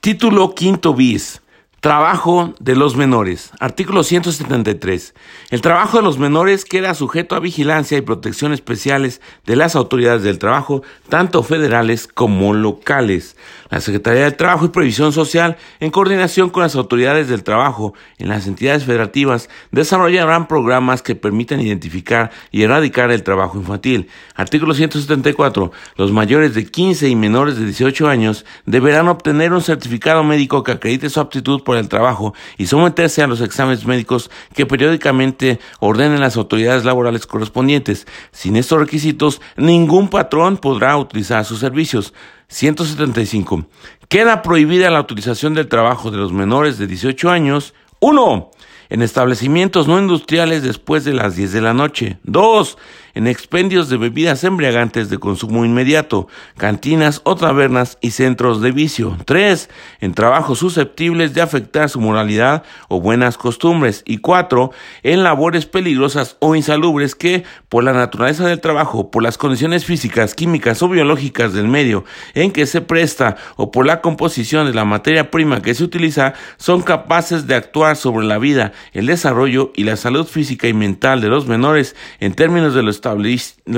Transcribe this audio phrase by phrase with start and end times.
[0.00, 1.42] Título quinto bis.
[1.80, 3.52] Trabajo de los menores.
[3.60, 5.14] Artículo 173.
[5.50, 10.24] El trabajo de los menores queda sujeto a vigilancia y protección especiales de las autoridades
[10.24, 13.36] del trabajo, tanto federales como locales.
[13.70, 18.28] La Secretaría del Trabajo y Previsión Social, en coordinación con las autoridades del trabajo en
[18.28, 24.08] las entidades federativas, desarrollarán programas que permitan identificar y erradicar el trabajo infantil.
[24.34, 25.70] Artículo 174.
[25.94, 30.72] Los mayores de 15 y menores de 18 años deberán obtener un certificado médico que
[30.72, 36.18] acredite su aptitud por el trabajo y someterse a los exámenes médicos que periódicamente ordenen
[36.18, 38.06] las autoridades laborales correspondientes.
[38.32, 42.14] Sin estos requisitos, ningún patrón podrá utilizar sus servicios.
[42.48, 43.66] 175.
[44.08, 47.74] Queda prohibida la utilización del trabajo de los menores de 18 años.
[48.00, 48.50] 1
[48.90, 52.18] en establecimientos no industriales después de las 10 de la noche.
[52.22, 52.78] 2.
[53.18, 59.16] En expendios de bebidas embriagantes de consumo inmediato, cantinas o tabernas y centros de vicio.
[59.24, 59.68] 3.
[59.98, 64.04] En trabajos susceptibles de afectar su moralidad o buenas costumbres.
[64.06, 64.70] Y 4.
[65.02, 70.36] En labores peligrosas o insalubres que, por la naturaleza del trabajo, por las condiciones físicas,
[70.36, 74.84] químicas o biológicas del medio en que se presta o por la composición de la
[74.84, 79.82] materia prima que se utiliza, son capaces de actuar sobre la vida el desarrollo y
[79.82, 82.92] la salud física y mental de los menores en términos de lo,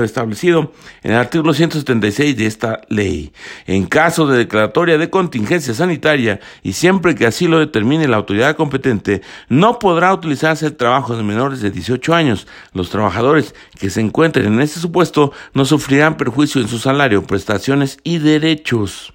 [0.03, 3.31] establecido en el artículo 176 de esta ley.
[3.67, 8.55] En caso de declaratoria de contingencia sanitaria y siempre que así lo determine la autoridad
[8.55, 12.47] competente, no podrá utilizarse el trabajo de menores de 18 años.
[12.73, 17.97] Los trabajadores que se encuentren en este supuesto no sufrirán perjuicio en su salario, prestaciones
[18.03, 19.13] y derechos.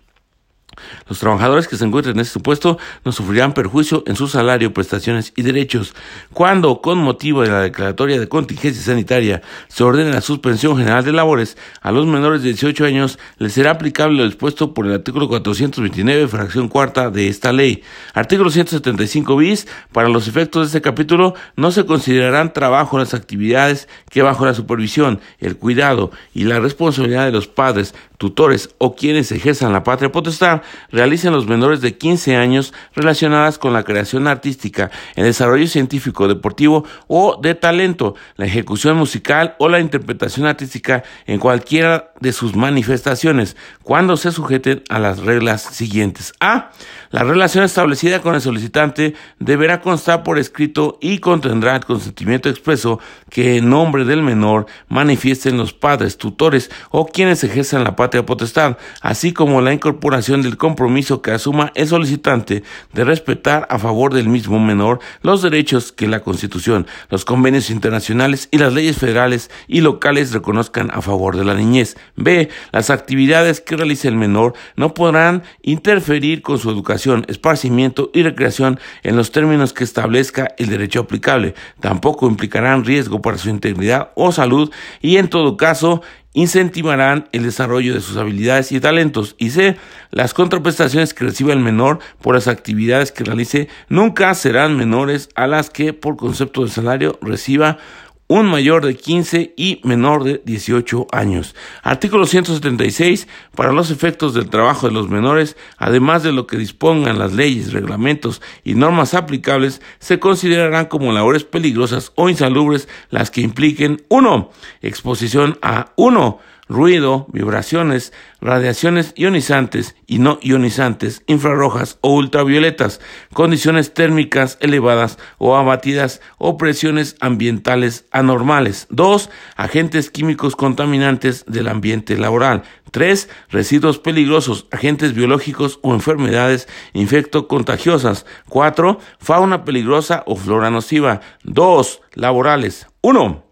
[1.09, 5.33] Los trabajadores que se encuentren en este supuesto no sufrirán perjuicio en su salario, prestaciones
[5.37, 5.95] y derechos.
[6.33, 11.13] Cuando, con motivo de la declaratoria de contingencia sanitaria, se ordene la suspensión general de
[11.13, 15.29] labores a los menores de 18 años, les será aplicable lo dispuesto por el artículo
[15.29, 17.83] 429, fracción cuarta de esta ley.
[18.15, 19.67] Artículo 175 bis.
[19.93, 24.55] Para los efectos de este capítulo, no se considerarán trabajo las actividades que bajo la
[24.55, 30.13] supervisión, el cuidado y la responsabilidad de los padres, tutores o quienes ejerzan la patria
[30.13, 36.29] potestad realicen los menores de 15 años relacionadas con la creación artística, el desarrollo científico,
[36.29, 42.57] deportivo o de talento, la ejecución musical o la interpretación artística en cualquiera de sus
[42.57, 46.33] manifestaciones, cuando se sujeten a las reglas siguientes.
[46.41, 46.71] A.
[47.11, 53.01] La relación establecida con el solicitante deberá constar por escrito y contendrá el consentimiento expreso
[53.31, 58.77] que en nombre del menor manifiesten los padres, tutores o quienes ejerzan la patria potestad,
[59.01, 62.63] así como la incorporación del compromiso que asuma el solicitante
[62.93, 68.49] de respetar a favor del mismo menor los derechos que la Constitución, los convenios internacionales
[68.51, 71.97] y las leyes federales y locales reconozcan a favor de la niñez.
[72.17, 72.49] B.
[72.73, 78.81] Las actividades que realice el menor no podrán interferir con su educación, esparcimiento y recreación
[79.03, 81.55] en los términos que establezca el derecho aplicable.
[81.81, 86.03] Tampoco implicarán riesgo para su integridad o salud y en todo caso
[86.37, 89.35] incentivarán el desarrollo de sus habilidades y talentos.
[89.39, 89.79] Y C.
[90.11, 95.47] Las contraprestaciones que reciba el menor por las actividades que realice nunca serán menores a
[95.47, 97.79] las que por concepto de salario reciba
[98.29, 101.55] un mayor de 15 y menor de 18 años.
[101.83, 103.29] Artículo 176.
[103.55, 107.73] Para los efectos del trabajo de los menores, además de lo que dispongan las leyes,
[107.73, 114.51] reglamentos y normas aplicables, se considerarán como labores peligrosas o insalubres las que impliquen 1.
[114.83, 123.01] Exposición a 1 ruido, vibraciones, radiaciones ionizantes y no ionizantes, infrarrojas o ultravioletas,
[123.33, 128.87] condiciones térmicas elevadas o abatidas o presiones ambientales anormales.
[128.91, 129.31] 2.
[129.57, 132.63] Agentes químicos contaminantes del ambiente laboral.
[132.91, 133.29] 3.
[133.51, 138.27] Residuos peligrosos, agentes biológicos o enfermedades infectocontagiosas.
[138.49, 138.99] 4.
[139.19, 141.21] Fauna peligrosa o flora nociva.
[141.45, 142.01] 2.
[142.15, 142.87] Laborales.
[143.03, 143.46] 1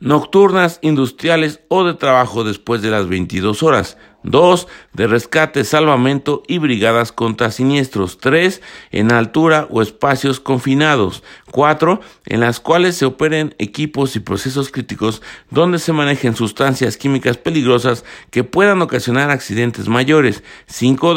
[0.00, 3.96] nocturnas, industriales o de trabajo después de las 22 horas.
[4.24, 4.66] 2.
[4.92, 8.18] De rescate, salvamento y brigadas contra siniestros.
[8.18, 8.60] 3.
[8.90, 11.22] En altura o espacios confinados.
[11.52, 12.00] 4.
[12.26, 18.04] En las cuales se operen equipos y procesos críticos donde se manejen sustancias químicas peligrosas
[18.30, 20.42] que puedan ocasionar accidentes mayores.
[20.66, 21.14] 5.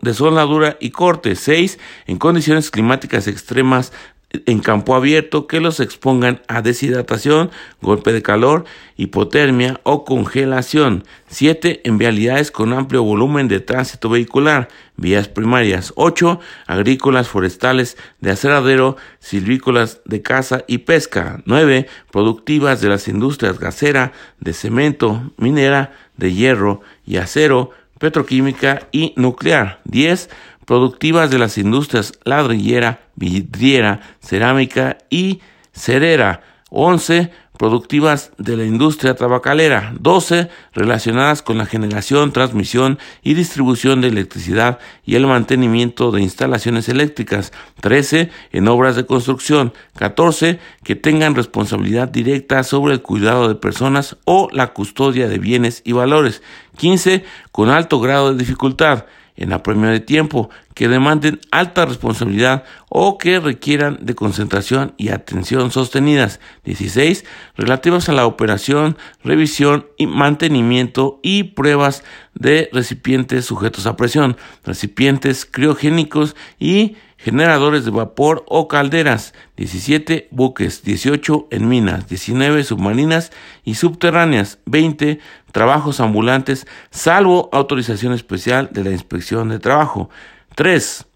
[0.00, 1.34] De soldadura y corte.
[1.34, 1.78] 6.
[2.06, 3.92] En condiciones climáticas extremas
[4.30, 7.50] en campo abierto que los expongan a deshidratación,
[7.80, 8.64] golpe de calor,
[8.96, 11.04] hipotermia o congelación.
[11.28, 11.82] 7.
[11.84, 15.92] En vialidades con amplio volumen de tránsito vehicular, vías primarias.
[15.96, 16.40] 8.
[16.66, 21.42] Agrícolas, forestales, de aseradero, silvícolas, de caza y pesca.
[21.46, 21.86] 9.
[22.10, 29.80] Productivas de las industrias gasera, de cemento, minera, de hierro y acero, petroquímica y nuclear.
[29.84, 30.28] 10
[30.66, 35.40] productivas de las industrias ladrillera, vidriera, cerámica y
[35.72, 36.42] cerera.
[36.70, 44.08] 11 productivas de la industria tabacalera, 12 relacionadas con la generación, transmisión y distribución de
[44.08, 51.34] electricidad y el mantenimiento de instalaciones eléctricas, 13 en obras de construcción, 14 que tengan
[51.34, 56.42] responsabilidad directa sobre el cuidado de personas o la custodia de bienes y valores,
[56.76, 63.18] 15 con alto grado de dificultad, en apremio de tiempo, que demanden alta responsabilidad o
[63.18, 66.40] que requieran de concentración y atención sostenidas.
[66.64, 67.24] 16.
[67.56, 72.04] Relativas a la operación, revisión y mantenimiento y pruebas
[72.34, 80.82] de recipientes sujetos a presión, recipientes criogénicos y generadores de vapor o calderas, 17 buques,
[80.82, 83.32] 18 en minas, 19 submarinas
[83.64, 85.18] y subterráneas, 20
[85.52, 90.10] trabajos ambulantes, salvo autorización especial de la inspección de trabajo.
[90.54, 91.06] 3.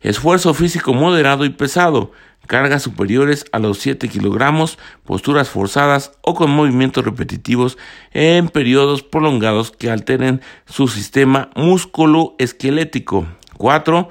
[0.00, 2.12] Esfuerzo físico moderado y pesado,
[2.46, 7.78] cargas superiores a los 7 kilogramos, posturas forzadas o con movimientos repetitivos
[8.12, 13.26] en periodos prolongados que alteren su sistema músculo esquelético.
[13.56, 14.10] 4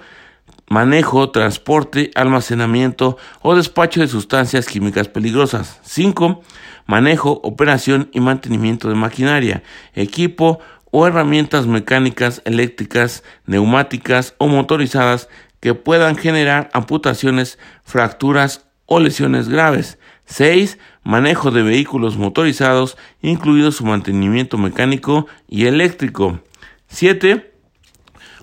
[0.67, 5.79] manejo, transporte, almacenamiento o despacho de sustancias químicas peligrosas.
[5.83, 6.43] 5.
[6.87, 9.63] Manejo, operación y mantenimiento de maquinaria,
[9.93, 10.59] equipo
[10.91, 15.29] o herramientas mecánicas, eléctricas, neumáticas o motorizadas
[15.59, 19.97] que puedan generar amputaciones, fracturas o lesiones graves.
[20.25, 20.77] 6.
[21.03, 26.39] Manejo de vehículos motorizados, incluido su mantenimiento mecánico y eléctrico.
[26.87, 27.51] 7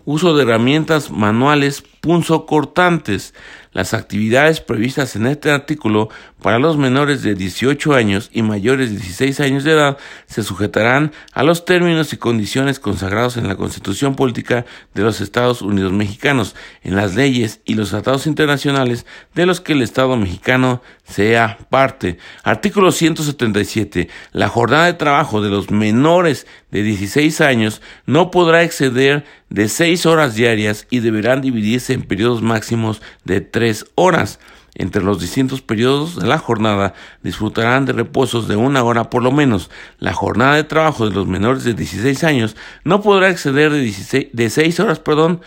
[0.04, 3.32] uso de herramientas manuales punzocortantes.
[3.72, 6.10] Las actividades previstas en este artículo
[6.42, 9.96] para los menores de 18 años y mayores de 16 años de edad
[10.26, 15.62] se sujetarán a los términos y condiciones consagrados en la Constitución Política de los Estados
[15.62, 20.82] Unidos Mexicanos, en las leyes y los tratados internacionales de los que el Estado mexicano
[21.04, 22.18] sea parte.
[22.42, 24.08] Artículo 177.
[24.32, 30.06] La jornada de trabajo de los menores de 16 años no podrá exceder de 6
[30.06, 33.61] horas diarias y deberán dividirse en periodos máximos de 3
[33.94, 34.38] horas.
[34.74, 39.30] Entre los distintos periodos de la jornada disfrutarán de reposos de una hora por lo
[39.30, 39.70] menos.
[39.98, 44.28] La jornada de trabajo de los menores de 16 años no podrá exceder de, 16,
[44.32, 45.42] de 6 horas perdón,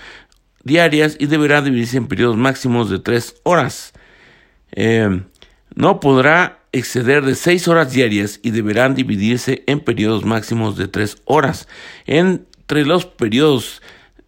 [0.64, 3.94] diarias y deberá dividirse en periodos máximos de 3 horas.
[4.74, 5.24] Eh,
[5.74, 11.18] no podrá exceder de 6 horas diarias y deberán dividirse en periodos máximos de 3
[11.26, 11.68] horas.
[12.06, 13.82] Entre los periodos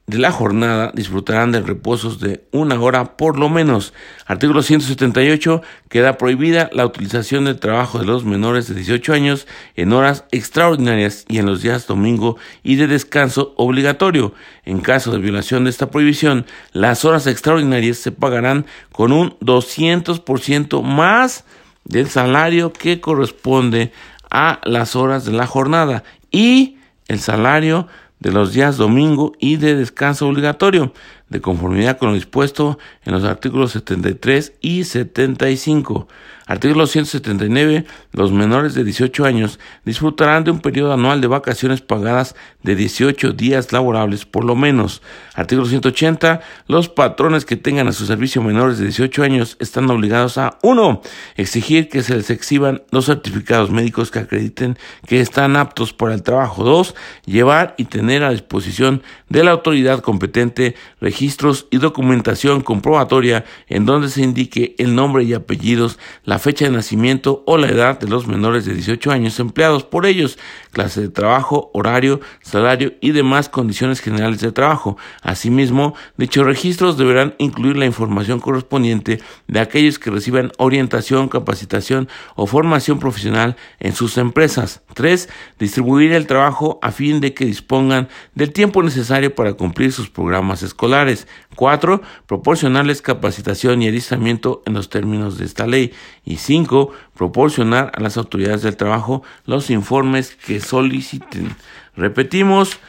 [0.07, 3.93] de la jornada disfrutarán de reposos de una hora por lo menos.
[4.25, 5.61] Artículo 178.
[5.89, 11.25] Queda prohibida la utilización del trabajo de los menores de 18 años en horas extraordinarias
[11.27, 14.33] y en los días domingo y de descanso obligatorio.
[14.63, 20.83] En caso de violación de esta prohibición, las horas extraordinarias se pagarán con un 200%
[20.83, 21.43] más
[21.83, 23.91] del salario que corresponde
[24.31, 26.77] a las horas de la jornada y
[27.09, 30.93] el salario de los días domingo y de descanso obligatorio,
[31.29, 36.07] de conformidad con lo dispuesto en los artículos 73 y 75.
[36.45, 37.85] Artículo 179.
[38.13, 43.33] Los menores de 18 años disfrutarán de un periodo anual de vacaciones pagadas de 18
[43.33, 45.01] días laborables por lo menos.
[45.35, 46.39] Artículo 180.
[46.67, 51.01] Los patrones que tengan a su servicio menores de 18 años están obligados a 1.
[51.35, 56.23] Exigir que se les exhiban los certificados médicos que acrediten que están aptos para el
[56.23, 56.63] trabajo.
[56.63, 56.95] 2.
[57.25, 64.09] Llevar y tener a disposición de la autoridad competente registros y documentación comprobatoria en donde
[64.09, 68.27] se indique el nombre y apellidos, la fecha de nacimiento o la edad de los
[68.27, 69.83] menores de 18 años empleados.
[69.83, 70.37] Por ellos,
[70.77, 74.95] clase de trabajo, horario, salario y demás condiciones generales de trabajo.
[75.23, 82.45] Asimismo, dichos registros deberán incluir la información correspondiente de aquellos que reciban orientación, capacitación o
[82.45, 84.83] formación profesional en sus empresas.
[84.93, 85.29] 3.
[85.57, 90.61] Distribuir el trabajo a fin de que dispongan del tiempo necesario para cumplir sus programas
[90.61, 91.27] escolares.
[91.55, 92.01] 4.
[92.27, 95.91] Proporcionarles capacitación y adiestramiento en los términos de esta ley.
[96.23, 96.91] Y 5.
[97.15, 101.55] Proporcionar a las autoridades del trabajo los informes que soliciten.
[101.95, 102.79] Repetimos.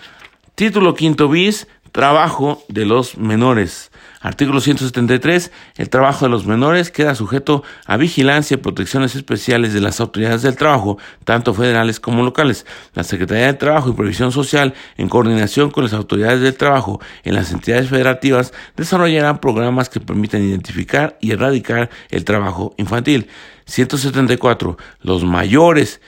[0.55, 1.67] Título quinto bis.
[1.93, 3.91] Trabajo de los menores.
[4.21, 5.53] Artículo 173.
[5.77, 10.43] El trabajo de los menores queda sujeto a vigilancia y protecciones especiales de las autoridades
[10.43, 12.67] del trabajo, tanto federales como locales.
[12.95, 17.35] La Secretaría de Trabajo y Previsión Social, en coordinación con las autoridades del trabajo en
[17.35, 23.29] las entidades federativas, desarrollarán programas que permitan identificar y erradicar el trabajo infantil.
[23.67, 24.77] 174.
[25.01, 26.01] Los mayores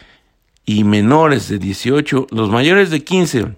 [0.65, 3.55] y menores de 18, los mayores de 15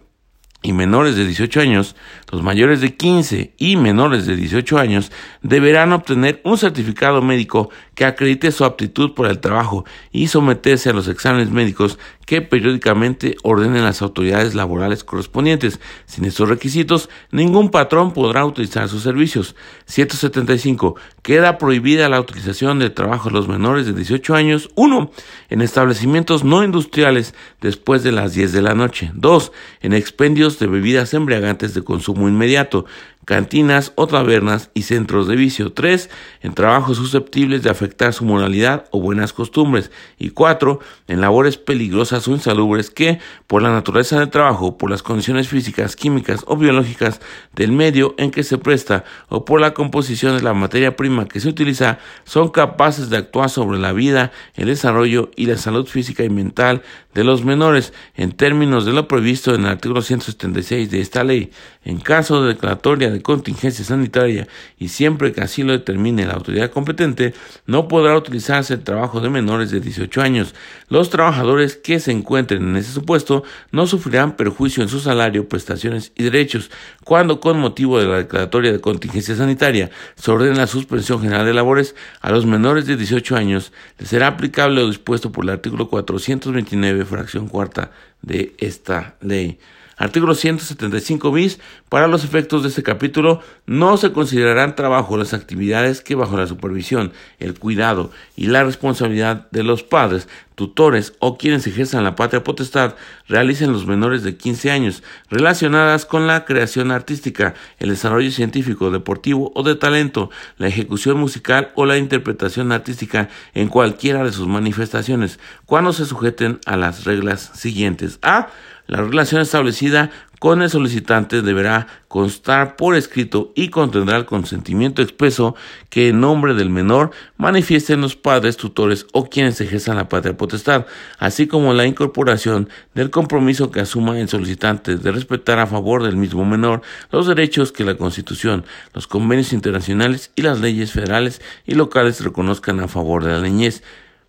[0.63, 1.97] y menores de 18 años,
[2.31, 5.11] los mayores de 15 y menores de 18 años
[5.43, 10.93] deberán obtener un certificado médico que acredite su aptitud por el trabajo y someterse a
[10.93, 15.81] los exámenes médicos que periódicamente ordenen las autoridades laborales correspondientes.
[16.07, 19.55] Sin estos requisitos, ningún patrón podrá utilizar sus servicios.
[19.87, 20.97] 175.
[21.23, 24.71] Queda prohibida la utilización del trabajo de los menores de 18 años.
[24.75, 25.11] 1.
[25.51, 29.11] En establecimientos no industriales después de las 10 de la noche.
[29.15, 29.53] 2.
[29.81, 32.87] En expendios de bebidas embriagantes de consumo inmediato
[33.25, 35.73] cantinas o tabernas y centros de vicio.
[35.73, 36.11] 3.
[36.43, 39.91] En trabajos susceptibles de afectar su moralidad o buenas costumbres.
[40.19, 40.81] Y 4.
[41.09, 45.97] En labores peligrosas o insalubres que, por la naturaleza del trabajo, por las condiciones físicas,
[45.97, 47.21] químicas o biológicas
[47.55, 51.41] del medio en que se presta o por la composición de la materia prima que
[51.41, 56.25] se utiliza, son capaces de actuar sobre la vida, el desarrollo y la salud física
[56.25, 56.83] y mental
[57.15, 61.51] de los menores en términos de lo previsto en el artículo 176 de esta ley.
[61.85, 66.71] En caso de declaratoria de contingencia sanitaria y siempre que así lo determine la autoridad
[66.71, 67.35] competente,
[67.67, 70.55] no podrá utilizarse el trabajo de menores de 18 años.
[70.89, 76.13] Los trabajadores que se encuentren en ese supuesto no sufrirán perjuicio en su salario, prestaciones
[76.17, 76.71] y derechos.
[77.05, 81.55] Cuando con motivo de la declaratoria de contingencia sanitaria se ordene la suspensión general de
[81.55, 85.89] labores a los menores de 18 años, les será aplicable lo dispuesto por el artículo
[85.89, 87.91] 429, fracción cuarta
[88.23, 89.59] de esta ley.
[89.97, 91.61] Artículo 175 bis.
[91.89, 96.47] Para los efectos de este capítulo, no se considerarán trabajo las actividades que bajo la
[96.47, 102.45] supervisión, el cuidado y la responsabilidad de los padres, tutores o quienes ejerzan la patria
[102.45, 102.95] potestad
[103.29, 109.53] realicen los menores de 15 años, relacionadas con la creación artística, el desarrollo científico, deportivo
[109.55, 115.39] o de talento, la ejecución musical o la interpretación artística en cualquiera de sus manifestaciones,
[115.67, 118.19] cuando se sujeten a las reglas siguientes.
[118.23, 118.49] A
[118.87, 120.11] la relación establecida
[120.43, 125.55] con el solicitante deberá constar por escrito y contendrá el consentimiento expreso
[125.89, 130.87] que en nombre del menor manifiesten los padres, tutores o quienes ejerzan la patria potestad,
[131.21, 136.17] así como la incorporación del compromiso que asuma el solicitante de respetar a favor del
[136.17, 141.77] mismo menor los derechos que la Constitución, los convenios internacionales y las leyes federales y
[141.77, 143.85] locales reconozcan a favor de la niñez.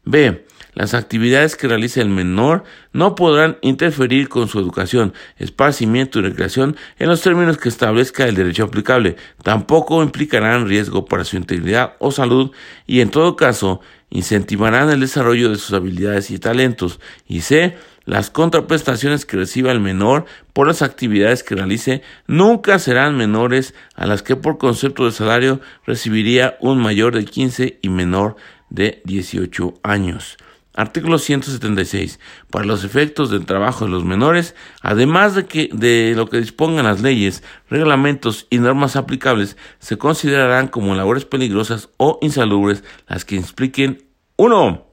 [0.06, 0.46] B.
[0.74, 6.76] Las actividades que realice el menor no podrán interferir con su educación, esparcimiento y recreación
[7.00, 9.16] en los términos que establezca el derecho aplicable.
[9.44, 12.52] Tampoco implicarán riesgo para su integridad o salud
[12.88, 17.00] y en todo caso incentivarán el desarrollo de sus habilidades y talentos.
[17.28, 17.76] Y C.
[18.06, 24.06] Las contraprestaciones que reciba el menor por las actividades que realice nunca serán menores a
[24.06, 28.36] las que por concepto de salario recibiría un mayor de 15 y menor
[28.70, 30.38] de 18 años.
[30.76, 32.20] Artículo 176.
[32.50, 36.86] Para los efectos del trabajo de los menores, además de, que, de lo que dispongan
[36.86, 43.36] las leyes, reglamentos y normas aplicables, se considerarán como labores peligrosas o insalubres las que
[43.36, 44.04] impliquen
[44.38, 44.88] 1.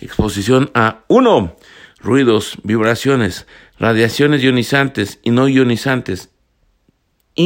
[0.00, 1.56] Exposición a 1.
[2.00, 3.46] Ruidos, vibraciones,
[3.78, 6.30] radiaciones ionizantes y no ionizantes,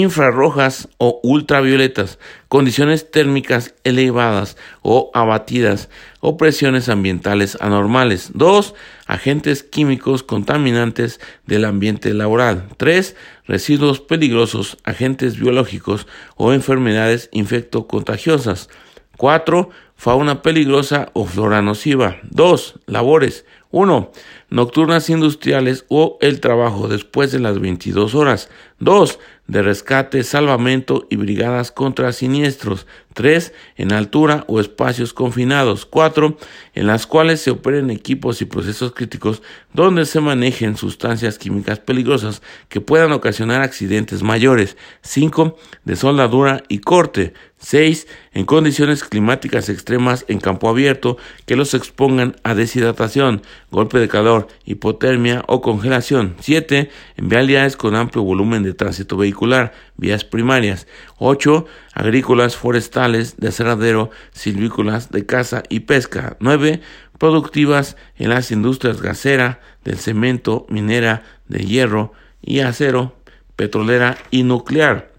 [0.03, 5.89] infrarrojas o ultravioletas, condiciones térmicas elevadas o abatidas
[6.21, 8.31] o presiones ambientales anormales.
[8.35, 8.75] 2.
[9.07, 12.69] Agentes químicos contaminantes del ambiente laboral.
[12.77, 13.15] 3.
[13.47, 18.69] Residuos peligrosos, agentes biológicos o enfermedades infectocontagiosas.
[19.17, 19.71] 4.
[19.95, 22.17] Fauna peligrosa o flora nociva.
[22.31, 22.81] 2.
[22.87, 23.45] Labores.
[23.71, 24.13] 1.
[24.51, 28.49] Nocturnas industriales o el trabajo después de las 22 horas.
[28.79, 32.87] 2 de rescate, salvamento y brigadas contra siniestros.
[33.13, 33.53] 3.
[33.77, 35.87] En altura o espacios confinados.
[35.87, 36.37] 4.
[36.75, 42.43] En las cuales se operen equipos y procesos críticos donde se manejen sustancias químicas peligrosas
[42.69, 44.77] que puedan ocasionar accidentes mayores.
[45.03, 45.57] 5.
[45.85, 47.35] De soldadura y corte.
[47.65, 48.07] 6.
[48.35, 51.17] En condiciones climáticas extremas en campo abierto
[51.47, 56.37] que los expongan a deshidratación, golpe de calor, hipotermia o congelación.
[56.41, 56.91] 7.
[57.17, 60.87] En vialidades con amplio volumen de tránsito vehicular, vías primarias.
[61.17, 61.65] 8.
[61.95, 66.37] Agrícolas, forestales, de aserradero, silvícolas, de caza y pesca.
[66.41, 66.83] 9.
[67.19, 73.17] Productivas en las industrias gasera, del cemento, minera, de hierro y acero,
[73.57, 75.13] petrolera y nuclear.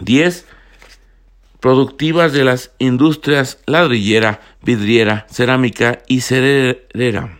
[0.00, 0.46] 10
[1.60, 7.38] productivas de las industrias ladrillera, vidriera, cerámica y cerera.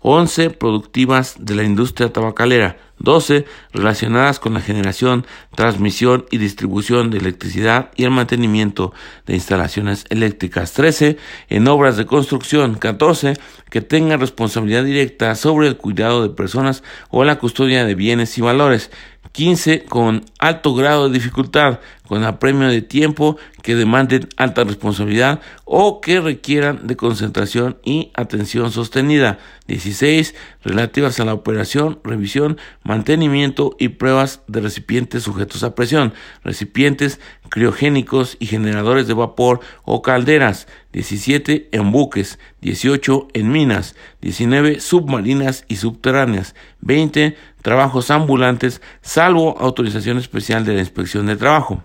[0.00, 7.18] 11 productivas de la industria tabacalera, 12 relacionadas con la generación, transmisión y distribución de
[7.18, 8.92] electricidad y el mantenimiento
[9.26, 13.34] de instalaciones eléctricas, 13 en obras de construcción, 14
[13.70, 18.40] que tengan responsabilidad directa sobre el cuidado de personas o la custodia de bienes y
[18.40, 18.90] valores,
[19.32, 26.00] 15 con alto grado de dificultad, con apremio de tiempo que demanden alta responsabilidad o
[26.00, 29.38] que requieran de concentración y atención sostenida.
[29.66, 30.34] 16
[30.64, 38.38] relativas a la operación, revisión, mantenimiento y pruebas de recipientes sujetos a presión, recipientes criogénicos
[38.40, 40.66] y generadores de vapor o calderas.
[40.92, 50.16] 17 en buques, 18 en minas, 19 submarinas y subterráneas, 20 trabajos ambulantes, salvo autorización
[50.16, 51.82] especial de la inspección de trabajo.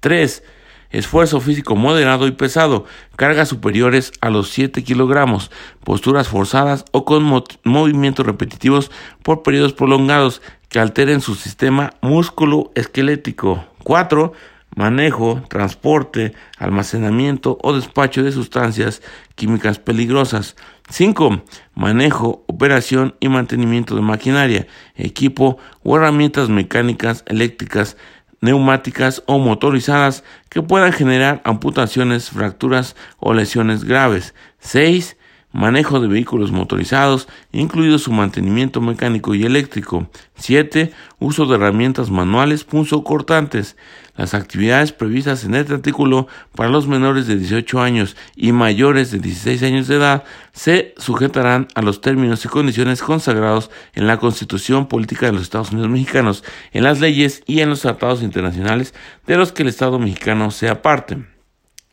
[0.00, 0.42] 3.
[0.90, 2.86] Esfuerzo físico moderado y pesado,
[3.16, 5.50] cargas superiores a los 7 kilogramos,
[5.84, 7.24] posturas forzadas o con
[7.64, 8.90] movimientos repetitivos
[9.22, 10.40] por periodos prolongados
[10.70, 13.64] que alteren su sistema músculo esquelético.
[13.84, 14.32] 4
[14.78, 19.02] manejo, transporte, almacenamiento o despacho de sustancias
[19.34, 20.54] químicas peligrosas.
[20.90, 21.42] 5.
[21.74, 27.96] Manejo, operación y mantenimiento de maquinaria, equipo o herramientas mecánicas, eléctricas,
[28.40, 34.34] neumáticas o motorizadas que puedan generar amputaciones, fracturas o lesiones graves.
[34.60, 35.16] 6
[35.52, 40.08] manejo de vehículos motorizados, incluido su mantenimiento mecánico y eléctrico.
[40.36, 40.92] 7.
[41.18, 42.64] Uso de herramientas manuales
[43.04, 43.76] cortantes.
[44.18, 49.20] Las actividades previstas en este artículo para los menores de 18 años y mayores de
[49.20, 54.88] 16 años de edad se sujetarán a los términos y condiciones consagrados en la Constitución
[54.88, 58.92] Política de los Estados Unidos Mexicanos, en las leyes y en los tratados internacionales
[59.24, 61.18] de los que el Estado mexicano sea parte.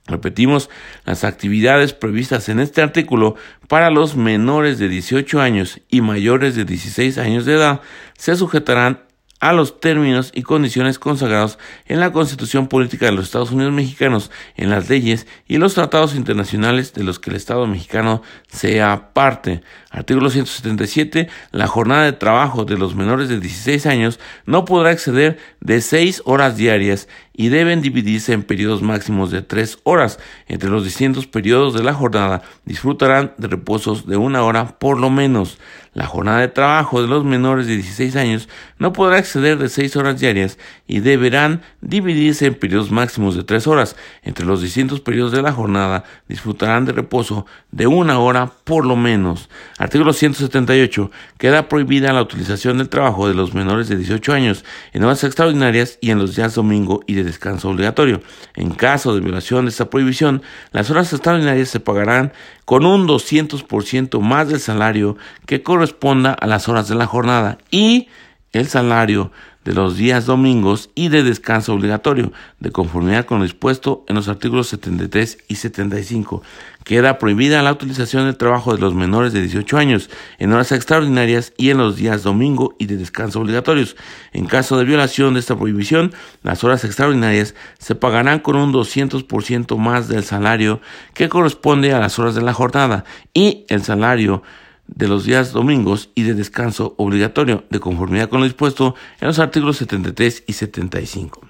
[0.07, 0.71] Repetimos,
[1.05, 3.35] las actividades previstas en este artículo
[3.67, 7.81] para los menores de 18 años y mayores de 16 años de edad
[8.17, 9.04] se sujetarán
[9.39, 14.31] a los términos y condiciones consagrados en la Constitución Política de los Estados Unidos Mexicanos,
[14.55, 19.61] en las leyes y los tratados internacionales de los que el Estado mexicano sea parte.
[19.95, 21.29] Artículo 177.
[21.51, 26.23] La jornada de trabajo de los menores de 16 años no podrá exceder de 6
[26.25, 30.19] horas diarias y deben dividirse en periodos máximos de 3 horas.
[30.47, 35.09] Entre los distintos periodos de la jornada disfrutarán de reposos de una hora por lo
[35.09, 35.59] menos.
[35.93, 39.95] La jornada de trabajo de los menores de 16 años no podrá exceder de 6
[39.95, 43.95] horas diarias y deberán dividirse en periodos máximos de 3 horas.
[44.21, 48.97] Entre los distintos periodos de la jornada disfrutarán de reposo de una hora por lo
[48.97, 49.49] menos.
[49.85, 51.11] Artículo 178.
[51.37, 55.99] Queda prohibida la utilización del trabajo de los menores de 18 años en horas extraordinarias
[56.01, 58.23] y en los días domingo y de descanso obligatorio.
[58.55, 62.33] En caso de violación de esta prohibición, las horas extraordinarias se pagarán
[62.65, 68.07] con un 200% más del salario que corresponda a las horas de la jornada y
[68.53, 69.31] el salario
[69.65, 74.27] de los días domingos y de descanso obligatorio, de conformidad con lo dispuesto en los
[74.27, 76.43] artículos 73 y 75.
[76.83, 81.51] Queda prohibida la utilización del trabajo de los menores de 18 años en horas extraordinarias
[81.57, 83.97] y en los días domingo y de descanso obligatorios.
[84.33, 89.77] En caso de violación de esta prohibición, las horas extraordinarias se pagarán con un 200%
[89.77, 90.79] más del salario
[91.15, 94.43] que corresponde a las horas de la jornada y el salario
[94.87, 99.39] de los días domingos y de descanso obligatorio, de conformidad con lo dispuesto en los
[99.39, 101.41] artículos 73 y 75.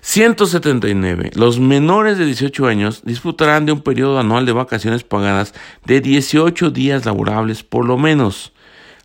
[0.00, 1.32] 179.
[1.34, 5.52] Los menores de 18 años disfrutarán de un periodo anual de vacaciones pagadas
[5.84, 8.52] de 18 días laborables por lo menos.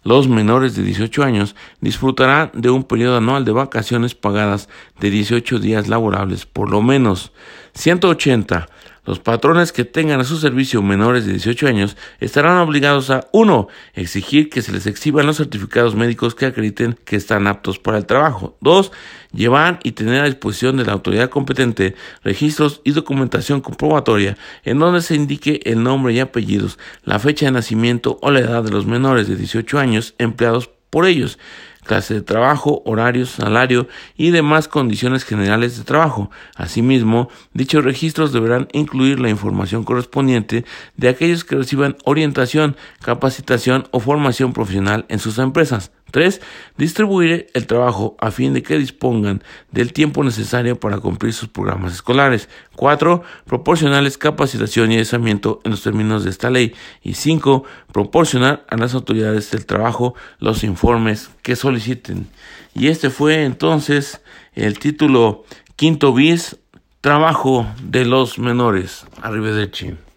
[0.03, 5.59] Los menores de 18 años disfrutarán de un periodo anual de vacaciones pagadas de 18
[5.59, 7.31] días laborables por lo menos.
[7.73, 8.67] 180.
[9.03, 13.67] Los patrones que tengan a su servicio menores de 18 años estarán obligados a 1.
[13.95, 18.05] Exigir que se les exhiban los certificados médicos que acrediten que están aptos para el
[18.05, 18.57] trabajo.
[18.61, 18.91] 2.
[19.33, 25.01] Llevar y tener a disposición de la autoridad competente registros y documentación comprobatoria en donde
[25.01, 28.85] se indique el nombre y apellidos, la fecha de nacimiento o la edad de los
[28.85, 31.39] menores de 18 años empleados por ellos
[31.83, 36.29] clase de trabajo, horario, salario y demás condiciones generales de trabajo.
[36.55, 43.99] Asimismo, dichos registros deberán incluir la información correspondiente de aquellos que reciban orientación, capacitación o
[43.99, 45.91] formación profesional en sus empresas.
[46.11, 46.41] 3.
[46.77, 51.93] Distribuir el trabajo a fin de que dispongan del tiempo necesario para cumplir sus programas
[51.93, 52.49] escolares.
[52.75, 53.23] 4.
[53.45, 56.73] Proporcionarles capacitación y desamiento en los términos de esta ley.
[57.01, 57.63] Y 5.
[57.91, 62.27] Proporcionar a las autoridades del trabajo los informes que soliciten.
[62.75, 64.21] Y este fue entonces
[64.53, 65.45] el título
[65.75, 66.57] quinto bis,
[67.01, 69.05] trabajo de los menores.
[69.21, 70.10] Arriba de Chin.